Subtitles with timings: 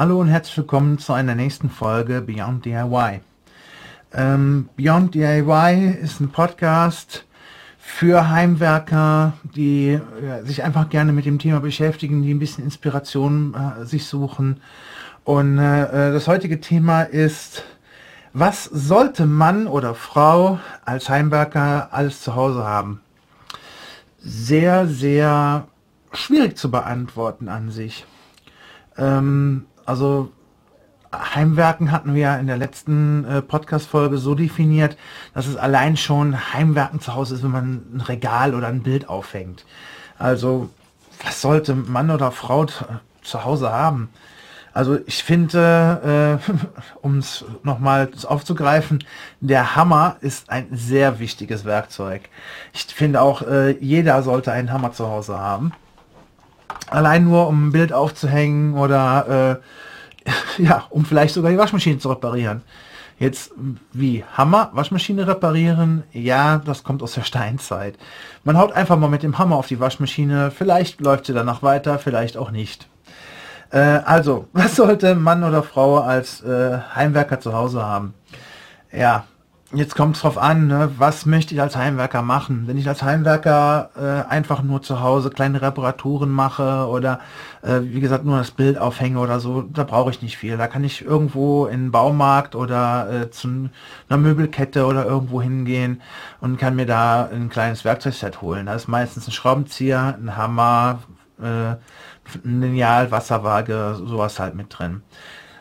[0.00, 3.20] Hallo und herzlich willkommen zu einer nächsten Folge Beyond DIY.
[4.14, 7.26] Ähm, Beyond DIY ist ein Podcast
[7.78, 13.52] für Heimwerker, die äh, sich einfach gerne mit dem Thema beschäftigen, die ein bisschen Inspiration
[13.52, 14.62] äh, sich suchen.
[15.24, 17.64] Und äh, äh das heutige Thema ist,
[18.32, 23.02] was sollte Mann oder Frau als Heimwerker alles zu Hause haben?
[24.18, 25.68] Sehr, sehr
[26.14, 28.06] schwierig zu beantworten an sich.
[28.96, 30.30] Ähm, also
[31.12, 34.96] Heimwerken hatten wir in der letzten äh, Podcast-Folge so definiert,
[35.34, 39.08] dass es allein schon Heimwerken zu Hause ist, wenn man ein Regal oder ein Bild
[39.08, 39.64] aufhängt.
[40.16, 40.70] Also,
[41.24, 44.10] was sollte Mann oder Frau zu Hause haben?
[44.72, 46.52] Also ich finde, äh,
[47.02, 49.02] um es nochmal aufzugreifen,
[49.40, 52.28] der Hammer ist ein sehr wichtiges Werkzeug.
[52.72, 55.72] Ich finde auch, äh, jeder sollte einen Hammer zu Hause haben.
[56.90, 59.60] Allein nur, um ein Bild aufzuhängen oder
[60.26, 60.30] äh,
[60.62, 62.62] ja, um vielleicht sogar die Waschmaschine zu reparieren.
[63.18, 63.52] Jetzt,
[63.92, 67.98] wie Hammer, Waschmaschine reparieren, ja, das kommt aus der Steinzeit.
[68.44, 71.98] Man haut einfach mal mit dem Hammer auf die Waschmaschine, vielleicht läuft sie danach weiter,
[71.98, 72.88] vielleicht auch nicht.
[73.70, 78.14] Äh, also, was sollte Mann oder Frau als äh, Heimwerker zu Hause haben?
[78.90, 79.24] Ja,
[79.72, 80.90] Jetzt kommt es drauf an, ne?
[80.98, 82.64] was möchte ich als Heimwerker machen?
[82.66, 87.20] Wenn ich als Heimwerker äh, einfach nur zu Hause kleine Reparaturen mache oder
[87.62, 90.56] äh, wie gesagt nur das Bild aufhänge oder so, da brauche ich nicht viel.
[90.56, 93.70] Da kann ich irgendwo in den Baumarkt oder äh, zu
[94.08, 96.02] einer Möbelkette oder irgendwo hingehen
[96.40, 98.66] und kann mir da ein kleines Werkzeugset holen.
[98.66, 100.98] Da ist meistens ein Schraubenzieher, ein Hammer,
[101.40, 101.76] äh,
[102.44, 105.02] ein Lineal, Wasserwaage, sowas halt mit drin.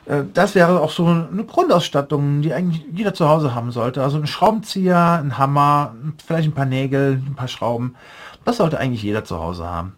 [0.09, 4.03] Äh, das wäre auch so eine Grundausstattung, die eigentlich jeder zu Hause haben sollte.
[4.03, 7.95] Also ein Schraubenzieher, ein Hammer, vielleicht ein paar Nägel, ein paar Schrauben.
[8.43, 9.95] Das sollte eigentlich jeder zu Hause haben.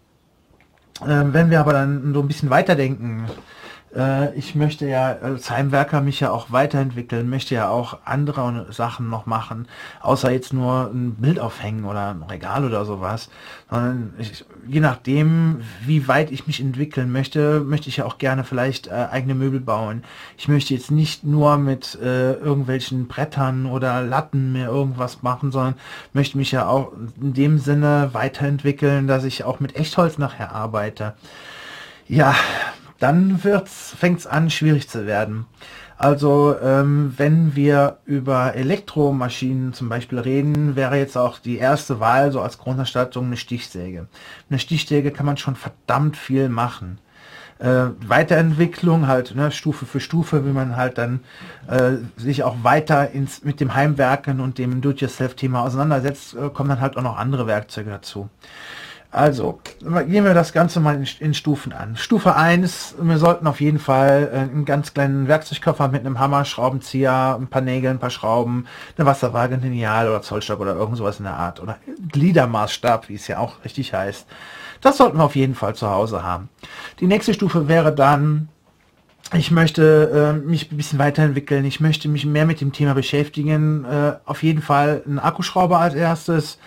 [1.02, 3.26] Äh, wenn wir aber dann so ein bisschen weiterdenken,
[3.96, 9.10] äh, ich möchte ja als Heimwerker mich ja auch weiterentwickeln, möchte ja auch andere Sachen
[9.10, 9.68] noch machen,
[10.02, 13.30] außer jetzt nur ein Bild aufhängen oder ein Regal oder sowas,
[13.70, 18.44] sondern ich, je nachdem, wie weit ich mich entwickeln möchte, möchte ich ja auch gerne
[18.44, 20.04] vielleicht äh, eigene Möbel bauen.
[20.38, 25.76] Ich möchte jetzt nicht nur mit äh, irgendwelchen Brettern oder Latten mir irgendwas machen, sondern
[26.14, 31.14] möchte mich ja auch in dem Sinne weiterentwickeln, dass ich auch mit Echtholz nachher arbeite.
[32.08, 32.36] Ja,
[33.02, 35.46] dann fängt es an, schwierig zu werden.
[35.98, 42.32] Also ähm, wenn wir über Elektromaschinen zum Beispiel reden, wäre jetzt auch die erste Wahl
[42.32, 44.08] so als Grundausstattung eine Stichsäge.
[44.50, 46.98] Eine Stichsäge kann man schon verdammt viel machen.
[47.60, 51.20] Äh, Weiterentwicklung halt, ne, Stufe für Stufe, wie man halt dann
[51.68, 56.82] äh, sich auch weiter ins, mit dem Heimwerken und dem Do-it-yourself-Thema auseinandersetzt, äh, kommen dann
[56.82, 58.30] halt auch noch andere Werkzeuge dazu.
[59.14, 61.98] Also, gehen wir das Ganze mal in, Stufen an.
[61.98, 66.46] Stufe 1, wir sollten auf jeden Fall äh, einen ganz kleinen Werkzeugkoffer mit einem Hammer,
[66.46, 68.68] Schraubenzieher, ein paar Nägel, ein paar Schrauben,
[68.98, 71.60] eine Wasserwaage, ein Lineal oder Zollstock oder irgend sowas in der Art.
[71.60, 71.78] Oder
[72.10, 74.26] Gliedermaßstab, wie es ja auch richtig heißt.
[74.80, 76.48] Das sollten wir auf jeden Fall zu Hause haben.
[77.02, 78.48] Die nächste Stufe wäre dann
[79.34, 83.86] ich möchte äh, mich ein bisschen weiterentwickeln, ich möchte mich mehr mit dem Thema beschäftigen.
[83.86, 86.60] Äh, auf jeden Fall ein Akkuschrauber als erstes,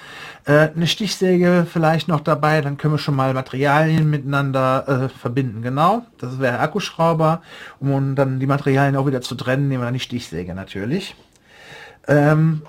[0.47, 5.63] äh, eine Stichsäge vielleicht noch dabei, dann können wir schon mal Materialien miteinander äh, verbinden.
[5.63, 7.43] Genau, das wäre Akkuschrauber,
[7.81, 11.17] um dann die Materialien auch wieder zu trennen, nehmen wir dann die Stichsäge natürlich.
[12.07, 12.63] Ähm,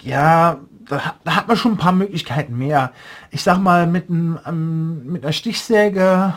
[0.00, 2.92] ja, da, da, hat man schon ein paar Möglichkeiten mehr.
[3.30, 6.34] Ich sag mal, mit, ein, ähm, mit einer Stichsäge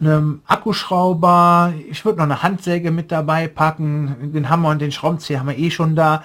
[0.00, 5.38] einem Akkuschrauber, ich würde noch eine Handsäge mit dabei packen, den Hammer und den Schraubenzieher
[5.38, 6.24] haben wir eh schon da.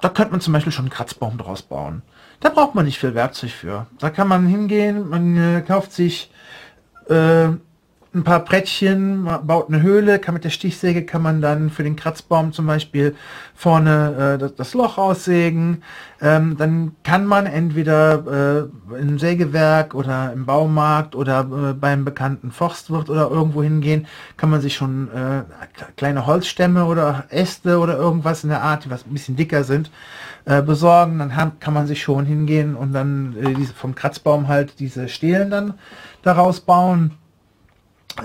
[0.00, 2.02] Da könnte man zum Beispiel schon einen Kratzbaum draus bauen.
[2.40, 3.86] Da braucht man nicht viel Werkzeug für.
[3.98, 6.30] Da kann man hingehen, man äh, kauft sich
[7.08, 7.48] äh,
[8.16, 11.96] ein paar Brettchen, baut eine Höhle, kann mit der Stichsäge kann man dann für den
[11.96, 13.14] Kratzbaum zum Beispiel
[13.54, 15.82] vorne äh, das, Loch aussägen.
[16.20, 22.50] Ähm, dann kann man entweder äh, im Sägewerk oder im Baumarkt oder äh, beim bekannten
[22.50, 25.42] Forstwirt oder irgendwo hingehen, kann man sich schon äh,
[25.96, 29.90] kleine Holzstämme oder Äste oder irgendwas in der Art, die was ein bisschen dicker sind,
[30.46, 31.18] äh, besorgen.
[31.18, 35.50] Dann kann man sich schon hingehen und dann äh, diese, vom Kratzbaum halt diese Stelen
[35.50, 35.74] dann
[36.22, 37.12] daraus bauen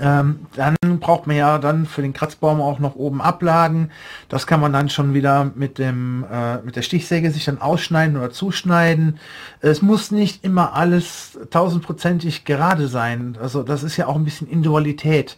[0.00, 3.90] ähm, dann braucht man ja dann für den Kratzbaum auch noch oben Ablagen.
[4.28, 8.16] Das kann man dann schon wieder mit dem äh, mit der Stichsäge sich dann ausschneiden
[8.16, 9.18] oder zuschneiden.
[9.60, 13.36] Es muss nicht immer alles tausendprozentig gerade sein.
[13.40, 15.36] Also das ist ja auch ein bisschen Individualität.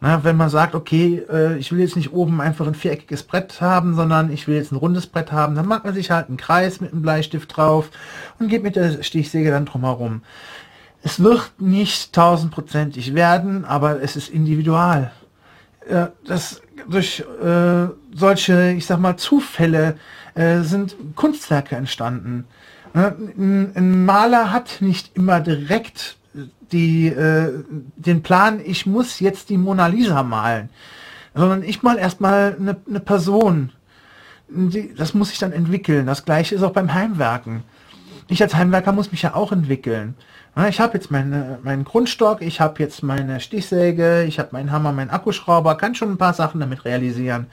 [0.00, 3.60] Na, wenn man sagt, okay, äh, ich will jetzt nicht oben einfach ein viereckiges Brett
[3.60, 6.36] haben, sondern ich will jetzt ein rundes Brett haben, dann macht man sich halt einen
[6.36, 7.90] Kreis mit einem Bleistift drauf
[8.38, 10.20] und geht mit der Stichsäge dann drumherum.
[11.06, 15.12] Es wird nicht tausendprozentig werden, aber es ist individual.
[15.86, 19.98] äh, das durch äh, solche, ich sag mal, Zufälle
[20.34, 22.46] äh, sind Kunstwerke entstanden.
[22.94, 26.16] Ein, ein, Maler hat nicht immer direkt
[26.72, 27.52] die, äh,
[27.96, 30.68] den Plan, ich muss jetzt die Mona Lisa malen,
[31.34, 33.72] sondern ich mal erstmal eine, eine Person.
[34.48, 36.06] Die, das muss sich dann entwickeln.
[36.06, 37.62] Das gleiche ist auch beim Heimwerken.
[38.28, 40.14] Ich als Heimwerker muss mich ja auch entwickeln.
[40.68, 44.92] Ich habe jetzt meine, meinen Grundstock, ich habe jetzt meine Stichsäge, ich habe meinen Hammer,
[44.92, 47.46] meinen Akkuschrauber, kann schon ein paar Sachen damit realisieren.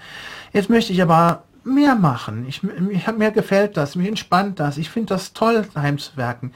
[0.53, 2.45] Jetzt möchte ich aber mehr machen.
[2.47, 4.77] Ich, ich, mir gefällt das, mir entspannt das.
[4.77, 6.53] Ich finde das toll, heimzuwerken.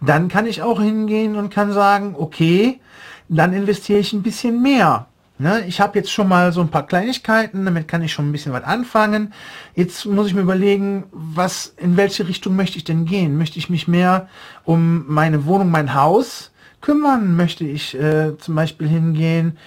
[0.00, 2.80] Dann kann ich auch hingehen und kann sagen, okay,
[3.28, 5.07] dann investiere ich ein bisschen mehr.
[5.40, 8.32] Ne, ich habe jetzt schon mal so ein paar Kleinigkeiten, damit kann ich schon ein
[8.32, 9.32] bisschen was anfangen.
[9.76, 13.38] Jetzt muss ich mir überlegen, was, in welche Richtung möchte ich denn gehen?
[13.38, 14.28] Möchte ich mich mehr
[14.64, 16.50] um meine Wohnung, mein Haus
[16.80, 17.36] kümmern?
[17.36, 19.58] Möchte ich äh, zum Beispiel hingehen?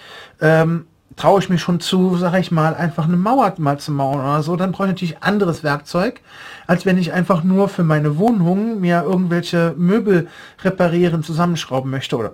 [0.41, 4.19] Ähm, traue ich mich schon zu, sage ich mal, einfach eine Mauer mal zu mauern
[4.19, 6.19] oder so, dann brauche ich natürlich anderes Werkzeug,
[6.67, 10.27] als wenn ich einfach nur für meine Wohnung mir irgendwelche Möbel
[10.63, 12.33] reparieren, zusammenschrauben möchte oder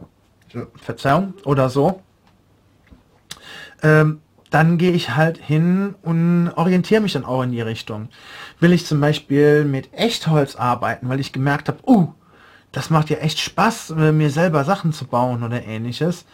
[0.81, 2.01] Verzeihung oder so
[3.83, 8.09] ähm, dann gehe ich halt hin und orientiere mich dann auch in die Richtung.
[8.59, 12.13] Will ich zum Beispiel mit Echtholz arbeiten, weil ich gemerkt habe, uh,
[12.71, 16.25] das macht ja echt Spaß, äh, mir selber Sachen zu bauen oder ähnliches,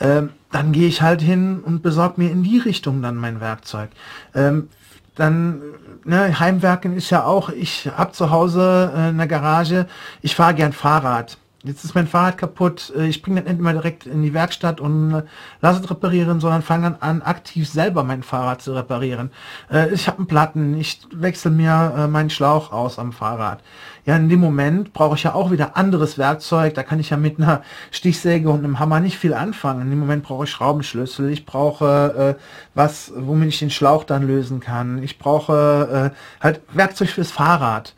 [0.00, 3.90] ähm, dann gehe ich halt hin und besorge mir in die Richtung dann mein Werkzeug.
[4.34, 4.68] Ähm,
[5.14, 5.62] dann
[6.04, 9.86] ne, Heimwerken ist ja auch, ich habe zu Hause äh, eine Garage,
[10.22, 13.74] ich fahre gern Fahrrad jetzt ist mein Fahrrad kaputt, äh, ich bringe dann nicht mal
[13.74, 15.22] direkt in die Werkstatt und äh,
[15.60, 19.30] lasse es reparieren, sondern fange dann an, aktiv selber mein Fahrrad zu reparieren.
[19.70, 23.60] Äh, ich habe einen Platten, ich wechsle mir meinen Schlauch aus am Fahrrad.
[24.04, 27.16] Ja, in dem Moment brauche ich ja auch wieder anderes Werkzeug, da kann ich ja
[27.16, 29.82] mit einer Stichsäge und einem Hammer nicht viel anfangen.
[29.82, 32.42] In dem Moment brauche ich Schraubenschlüssel, ich brauche äh,
[32.74, 35.02] was, womit ich den Schlauch dann lösen kann.
[35.02, 37.94] Ich brauche äh, halt Werkzeug fürs Fahrrad.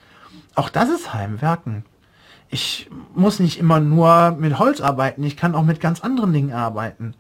[0.54, 1.84] Auch das ist Heimwerken
[2.50, 6.52] ich muss nicht immer nur mit Holz arbeiten, ich kann auch mit ganz anderen Dingen
[6.52, 7.14] arbeiten.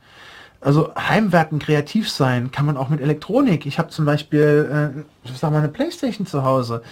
[0.60, 3.64] Also Heimwerken, kreativ sein, kann man auch mit Elektronik.
[3.64, 6.82] Ich habe zum Beispiel, äh, ich sag mal, eine Playstation zu Hause.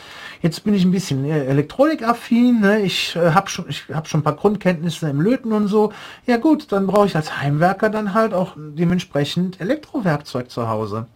[0.41, 2.61] Jetzt bin ich ein bisschen äh, elektronikaffin.
[2.61, 2.83] Ne?
[2.83, 5.93] Ich äh, habe schon, ich habe schon ein paar Grundkenntnisse im Löten und so.
[6.27, 11.07] Ja gut, dann brauche ich als Heimwerker dann halt auch dementsprechend Elektrowerkzeug zu Hause.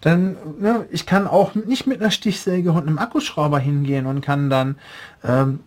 [0.00, 4.48] Dann, ne, ich kann auch nicht mit einer Stichsäge und einem Akkuschrauber hingehen und kann
[4.48, 4.76] dann
[5.22, 5.60] ähm,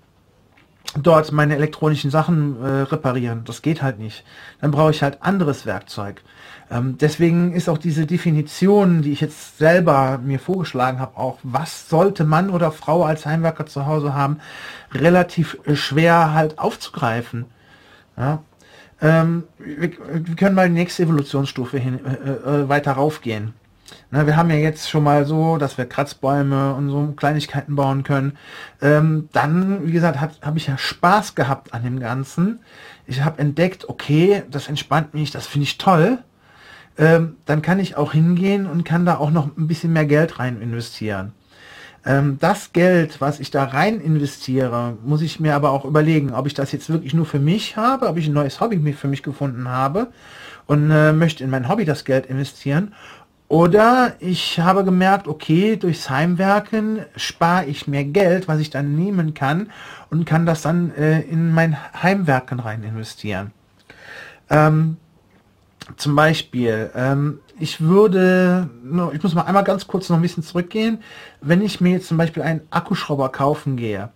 [1.01, 3.43] dort meine elektronischen Sachen äh, reparieren.
[3.45, 4.23] Das geht halt nicht.
[4.61, 6.21] Dann brauche ich halt anderes Werkzeug.
[6.71, 11.89] Ähm, deswegen ist auch diese Definition, die ich jetzt selber mir vorgeschlagen habe, auch was
[11.89, 14.39] sollte Mann oder Frau als Heimwerker zu Hause haben,
[14.91, 17.45] relativ äh, schwer halt aufzugreifen.
[18.17, 18.41] Ja?
[19.01, 23.53] Ähm, wir, wir, können mal die nächste Evolutionsstufe hin, äh, äh, weiter raufgehen.
[24.15, 28.03] Na, wir haben ja jetzt schon mal so, dass wir Kratzbäume und so Kleinigkeiten bauen
[28.03, 28.37] können.
[28.81, 32.59] Ähm, dann, wie gesagt, habe hab ich ja Spaß gehabt an dem Ganzen.
[33.07, 36.19] Ich habe entdeckt, okay, das entspannt mich, das finde ich toll.
[36.97, 40.39] Ähm, dann kann ich auch hingehen und kann da auch noch ein bisschen mehr Geld
[40.39, 41.33] rein investieren.
[42.05, 46.47] Ähm, das Geld, was ich da rein investiere, muss ich mir aber auch überlegen, ob
[46.47, 49.23] ich das jetzt wirklich nur für mich habe, ob ich ein neues Hobby für mich
[49.23, 50.07] gefunden habe
[50.67, 52.93] und äh, möchte in mein Hobby das Geld investieren
[53.47, 59.33] oder ich habe gemerkt, okay, durchs Heimwerken spare ich mehr Geld, was ich dann nehmen
[59.33, 59.71] kann
[60.09, 63.51] und kann das dann äh, in mein Heimwerken rein investieren.
[64.49, 64.97] Ähm,
[65.97, 68.69] zum Beispiel, ähm, ich würde,
[69.13, 70.99] ich muss mal einmal ganz kurz noch ein bisschen zurückgehen,
[71.41, 74.09] wenn ich mir jetzt zum Beispiel einen Akkuschrauber kaufen gehe,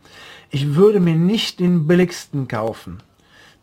[0.49, 3.03] ich würde mir nicht den billigsten kaufen.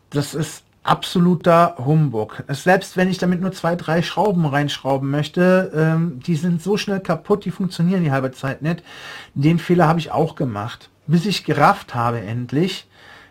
[0.09, 2.43] Das ist absoluter Humbug.
[2.47, 6.99] Selbst wenn ich damit nur zwei, drei Schrauben reinschrauben möchte, ähm, die sind so schnell
[6.99, 8.83] kaputt, die funktionieren die halbe Zeit nicht.
[9.33, 10.89] Den Fehler habe ich auch gemacht.
[11.05, 12.87] Bis ich gerafft habe endlich.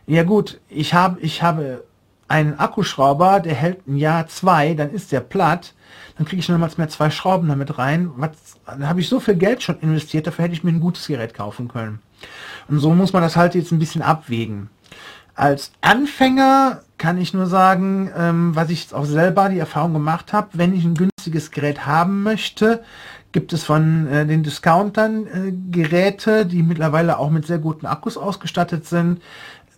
[0.07, 1.85] Ja gut, ich habe, ich habe
[2.29, 5.75] einen Akkuschrauber, der hält ein Jahr zwei, dann ist der platt.
[6.17, 8.11] Dann kriege ich nochmals mehr zwei Schrauben damit rein.
[8.17, 8.31] Was,
[8.67, 11.35] dann habe ich so viel Geld schon investiert, dafür hätte ich mir ein gutes Gerät
[11.35, 12.01] kaufen können.
[12.69, 14.71] Und so muss man das halt jetzt ein bisschen abwägen.
[15.35, 20.49] Als Anfänger kann ich nur sagen, ähm, was ich auch selber die Erfahrung gemacht habe,
[20.55, 22.83] wenn ich ein günstiges Gerät haben möchte,
[23.33, 28.17] gibt es von äh, den Discountern äh, Geräte, die mittlerweile auch mit sehr guten Akkus
[28.17, 29.21] ausgestattet sind.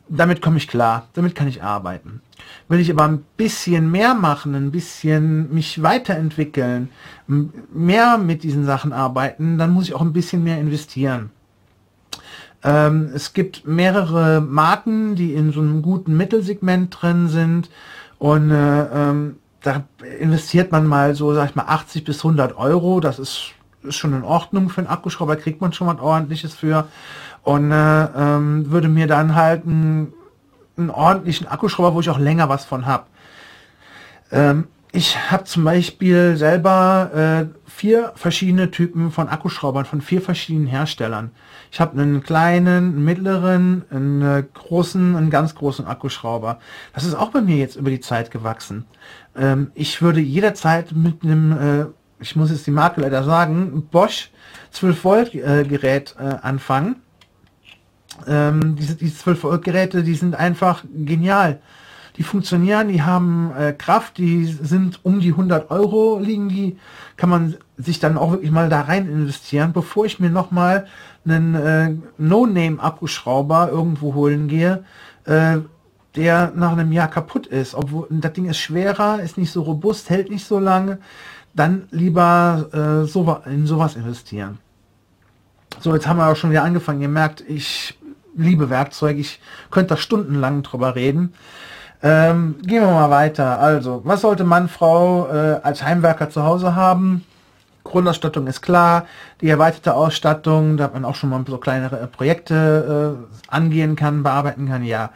[0.08, 2.22] Damit komme ich klar, damit kann ich arbeiten.
[2.68, 6.90] Will ich aber ein bisschen mehr machen, ein bisschen mich weiterentwickeln,
[7.26, 11.30] mehr mit diesen Sachen arbeiten, dann muss ich auch ein bisschen mehr investieren.
[12.64, 17.70] Ähm, es gibt mehrere Marken, die in so einem guten Mittelsegment drin sind.
[18.18, 19.84] Und äh, ähm, da
[20.18, 23.00] investiert man mal so, sag ich mal, 80 bis 100 Euro.
[23.00, 26.88] Das ist, ist schon in Ordnung für einen Akkuschrauber, kriegt man schon was ordentliches für.
[27.42, 30.12] Und äh, ähm, würde mir dann halt einen,
[30.76, 33.04] einen ordentlichen Akkuschrauber, wo ich auch länger was von habe.
[34.30, 40.66] Ähm, ich habe zum Beispiel selber äh, vier verschiedene Typen von Akkuschraubern von vier verschiedenen
[40.66, 41.30] Herstellern.
[41.70, 46.58] Ich habe einen kleinen, einen mittleren, einen äh, großen, einen ganz großen Akkuschrauber.
[46.94, 48.86] Das ist auch bei mir jetzt über die Zeit gewachsen.
[49.36, 51.86] Ähm, ich würde jederzeit mit einem, äh,
[52.20, 54.30] ich muss jetzt die Marke leider sagen, Bosch
[54.70, 56.96] 12 Volt äh, Gerät äh, anfangen.
[58.26, 61.60] Ähm, diese, diese 12 Volt Geräte, die sind einfach genial
[62.18, 66.76] die funktionieren, die haben äh, Kraft, die sind um die 100 Euro liegen die,
[67.16, 70.88] kann man sich dann auch wirklich mal da rein investieren, bevor ich mir nochmal
[71.24, 74.84] einen äh, No-Name-Akkuschrauber irgendwo holen gehe,
[75.26, 75.58] äh,
[76.16, 77.76] der nach einem Jahr kaputt ist.
[77.76, 80.98] Obwohl das Ding ist schwerer, ist nicht so robust, hält nicht so lange,
[81.54, 84.58] dann lieber äh, so, in sowas investieren.
[85.80, 87.00] So, jetzt haben wir auch schon wieder angefangen.
[87.00, 87.96] Ihr merkt, ich
[88.34, 89.18] liebe Werkzeug.
[89.18, 91.34] Ich könnte da stundenlang drüber reden.
[92.02, 93.58] Ähm, gehen wir mal weiter.
[93.58, 97.24] Also, was sollte Mann, Frau äh, als Heimwerker zu Hause haben?
[97.88, 99.06] Grundausstattung ist klar,
[99.40, 104.22] die erweiterte Ausstattung, da man auch schon mal so kleinere äh, Projekte äh, angehen kann,
[104.22, 105.10] bearbeiten kann, ja.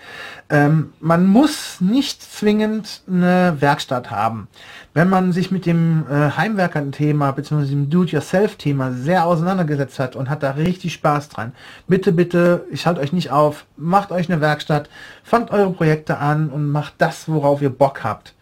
[0.50, 4.48] Ähm, man muss nicht zwingend eine Werkstatt haben.
[4.94, 7.66] Wenn man sich mit dem äh, Heimwerker-Thema bzw.
[7.66, 11.52] dem Do-it-yourself-Thema sehr auseinandergesetzt hat und hat da richtig Spaß dran,
[11.88, 14.88] bitte, bitte, ich halte euch nicht auf, macht euch eine Werkstatt,
[15.24, 18.34] fangt eure Projekte an und macht das, worauf ihr Bock habt.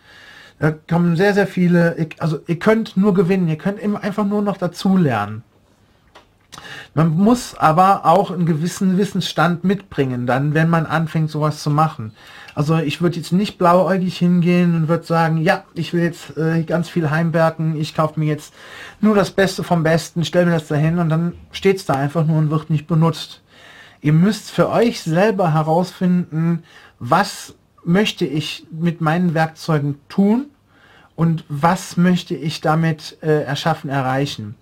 [0.61, 4.43] Da kommen sehr, sehr viele, also ihr könnt nur gewinnen, ihr könnt immer einfach nur
[4.43, 5.43] noch dazu lernen.
[6.95, 12.12] Man muss aber auch einen gewissen Wissensstand mitbringen, dann, wenn man anfängt, sowas zu machen.
[12.55, 16.62] Also ich würde jetzt nicht blauäugig hingehen und würde sagen, ja, ich will jetzt äh,
[16.64, 18.52] ganz viel heimwerken, ich kaufe mir jetzt
[19.00, 22.26] nur das Beste vom Besten, stelle mir das dahin und dann steht es da einfach
[22.26, 23.40] nur und wird nicht benutzt.
[24.02, 26.64] Ihr müsst für euch selber herausfinden,
[26.99, 30.46] was möchte ich mit meinen Werkzeugen tun
[31.16, 34.54] und was möchte ich damit äh, erschaffen, erreichen.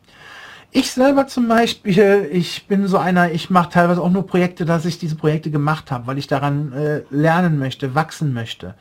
[0.71, 4.85] Ich selber zum Beispiel, ich bin so einer, ich mache teilweise auch nur Projekte, dass
[4.85, 8.75] ich diese Projekte gemacht habe, weil ich daran äh, lernen möchte, wachsen möchte.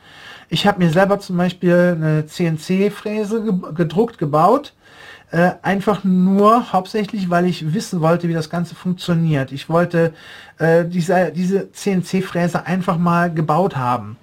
[0.50, 4.74] Ich habe mir selber zum Beispiel eine CNC-Fräse ge gedruckt, gebaut,
[5.30, 9.52] äh, einfach nur hauptsächlich, weil ich wissen wollte, wie das Ganze funktioniert.
[9.52, 10.14] Ich wollte
[10.58, 14.16] äh, diese, diese CNC-Fräse einfach mal gebaut haben.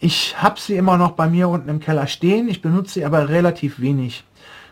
[0.00, 3.28] Ich habe sie immer noch bei mir unten im Keller stehen, ich benutze sie aber
[3.28, 4.24] relativ wenig.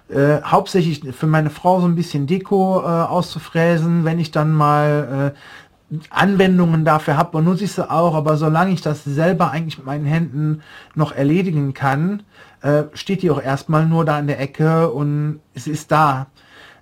[0.09, 5.33] Äh, hauptsächlich für meine Frau so ein bisschen Deko äh, auszufräsen, wenn ich dann mal
[5.37, 5.39] äh,
[6.11, 10.05] Anwendungen dafür habe, benutze ich sie auch, aber solange ich das selber eigentlich mit meinen
[10.05, 10.63] Händen
[10.95, 12.23] noch erledigen kann,
[12.63, 16.29] äh, steht die auch erstmal nur da in der Ecke und es ist da.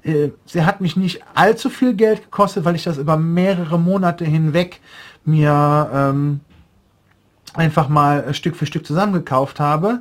[0.03, 4.25] Äh, sie hat mich nicht allzu viel Geld gekostet, weil ich das über mehrere Monate
[4.25, 4.81] hinweg
[5.25, 6.41] mir ähm,
[7.55, 10.01] einfach mal Stück für Stück zusammengekauft habe.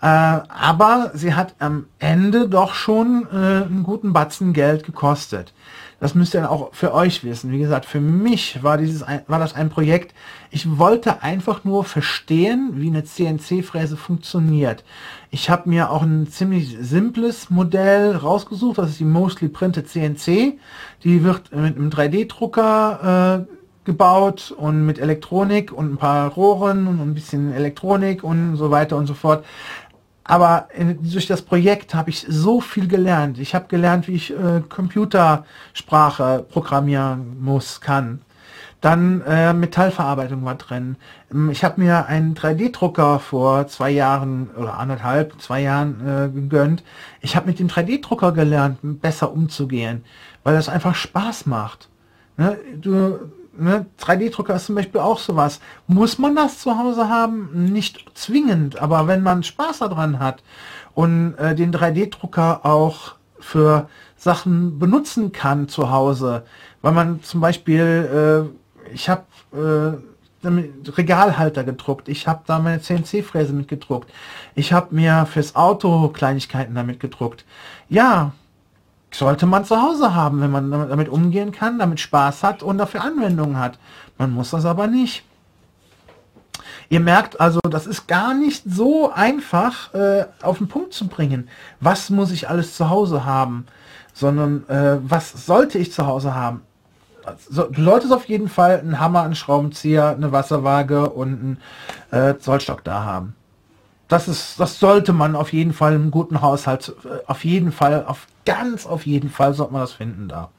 [0.00, 5.52] Äh, aber sie hat am Ende doch schon äh, einen guten Batzen Geld gekostet.
[5.98, 7.50] Das müsst ihr auch für euch wissen.
[7.52, 10.14] Wie gesagt, für mich war dieses war das ein Projekt.
[10.50, 14.84] Ich wollte einfach nur verstehen, wie eine CNC-Fräse funktioniert.
[15.30, 18.76] Ich habe mir auch ein ziemlich simples Modell rausgesucht.
[18.76, 20.58] Das ist die Mostly Printed CNC.
[21.02, 23.54] Die wird mit einem 3D-Drucker äh,
[23.86, 28.98] gebaut und mit Elektronik und ein paar Rohren und ein bisschen Elektronik und so weiter
[28.98, 29.46] und so fort.
[30.26, 33.38] Aber in, durch das Projekt habe ich so viel gelernt.
[33.38, 38.20] Ich habe gelernt, wie ich äh, Computersprache programmieren muss, kann.
[38.80, 40.96] Dann äh, Metallverarbeitung war drin.
[41.32, 46.82] Ähm, ich habe mir einen 3D-Drucker vor zwei Jahren oder anderthalb, zwei Jahren äh, gegönnt.
[47.20, 50.04] Ich habe mit dem 3D-Drucker gelernt, besser umzugehen,
[50.42, 51.88] weil das einfach Spaß macht.
[52.36, 52.58] Ne?
[52.80, 53.18] Du,
[53.58, 55.60] ne, 3D-Drucker ist zum Beispiel auch sowas.
[55.86, 57.72] Muss man das zu Hause haben?
[57.72, 60.42] Nicht zwingend, aber wenn man Spaß daran hat
[60.94, 66.44] und äh, den 3D-Drucker auch für Sachen benutzen kann zu Hause,
[66.82, 68.48] weil man zum Beispiel,
[68.88, 69.98] äh, ich habe äh,
[70.46, 74.10] Regalhalter gedruckt, ich habe da meine CNC-Fräse mitgedruckt,
[74.54, 77.44] ich habe mir fürs Auto Kleinigkeiten damit gedruckt.
[77.88, 78.32] Ja,
[79.10, 83.02] sollte man zu Hause haben, wenn man damit umgehen kann, damit Spaß hat und dafür
[83.02, 83.78] Anwendungen hat.
[84.18, 85.24] Man muss das aber nicht.
[86.88, 91.48] Ihr merkt also, das ist gar nicht so einfach äh, auf den Punkt zu bringen.
[91.80, 93.66] Was muss ich alles zu Hause haben?
[94.14, 96.62] Sondern äh, was sollte ich zu Hause haben?
[97.24, 101.58] Also, du solltest auf jeden Fall einen Hammer, einen Schraubenzieher, eine Wasserwaage und
[102.12, 103.34] einen äh, Zollstock da haben.
[104.08, 108.04] Das ist, das sollte man auf jeden Fall im guten Haushalt, äh, auf jeden Fall,
[108.06, 110.50] auf ganz auf jeden Fall sollte man das finden da.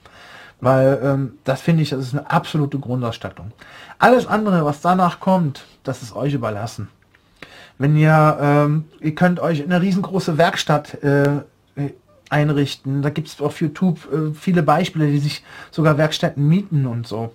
[0.60, 3.52] Weil ähm, das finde ich, das ist eine absolute Grundausstattung.
[4.00, 6.90] Alles andere, was danach kommt, das ist euch überlassen.
[7.78, 11.42] Wenn ihr, ähm, ihr könnt euch eine riesengroße Werkstatt äh,
[12.30, 13.02] einrichten.
[13.02, 17.34] Da gibt es auf YouTube äh, viele Beispiele, die sich sogar Werkstätten mieten und so.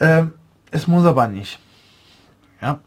[0.00, 0.32] Ähm,
[0.70, 1.58] es muss aber nicht.
[2.60, 2.80] Ja.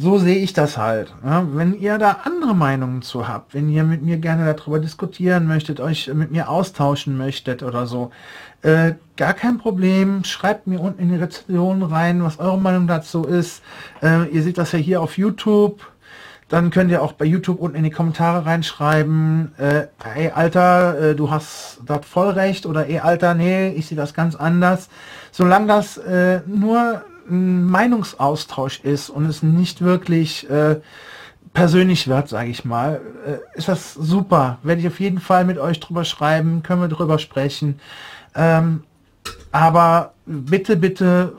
[0.00, 1.12] So sehe ich das halt.
[1.24, 1.44] Ja.
[1.52, 5.80] Wenn ihr da andere Meinungen zu habt, wenn ihr mit mir gerne darüber diskutieren möchtet,
[5.80, 8.12] euch mit mir austauschen möchtet oder so,
[8.62, 10.22] äh, gar kein Problem.
[10.22, 13.62] Schreibt mir unten in die Rezension rein, was eure Meinung dazu ist.
[14.00, 15.84] Äh, ihr seht das ja hier auf YouTube
[16.48, 21.14] dann könnt ihr auch bei YouTube unten in die Kommentare reinschreiben, äh, ey Alter, äh,
[21.14, 24.88] du hast das voll recht oder ey Alter, nee, ich sehe das ganz anders.
[25.30, 30.80] Solange das äh, nur ein Meinungsaustausch ist und es nicht wirklich äh,
[31.52, 34.58] persönlich wird, sage ich mal, äh, ist das super.
[34.62, 37.80] Werde ich auf jeden Fall mit euch drüber schreiben, können wir drüber sprechen.
[38.34, 38.84] Ähm,
[39.50, 41.32] aber bitte, bitte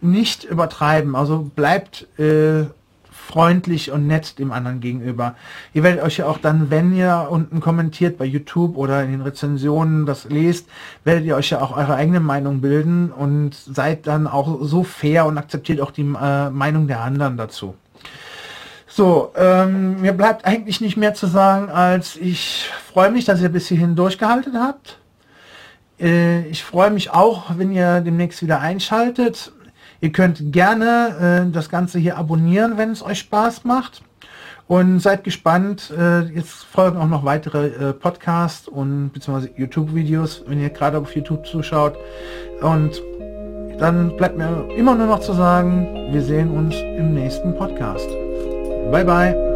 [0.00, 1.16] nicht übertreiben.
[1.16, 2.66] Also bleibt äh,
[3.28, 5.34] freundlich und nett dem anderen gegenüber.
[5.74, 9.20] Ihr werdet euch ja auch dann, wenn ihr unten kommentiert bei YouTube oder in den
[9.20, 10.66] Rezensionen das lest,
[11.04, 15.26] werdet ihr euch ja auch eure eigene Meinung bilden und seid dann auch so fair
[15.26, 17.74] und akzeptiert auch die äh, Meinung der anderen dazu.
[18.86, 23.50] So, ähm, mir bleibt eigentlich nicht mehr zu sagen, als ich freue mich, dass ihr
[23.50, 24.98] bis hierhin durchgehalten habt.
[26.00, 29.52] Äh, ich freue mich auch, wenn ihr demnächst wieder einschaltet.
[30.00, 34.02] Ihr könnt gerne äh, das Ganze hier abonnieren, wenn es euch Spaß macht.
[34.66, 35.90] Und seid gespannt.
[35.96, 41.16] Äh, jetzt folgen auch noch weitere äh, Podcasts und beziehungsweise YouTube-Videos, wenn ihr gerade auf
[41.16, 41.96] YouTube zuschaut.
[42.60, 43.00] Und
[43.78, 48.08] dann bleibt mir immer nur noch zu sagen, wir sehen uns im nächsten Podcast.
[48.90, 49.47] Bye bye.